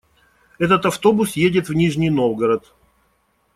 [0.57, 2.73] Этот автобус едет в Нижний Новгород.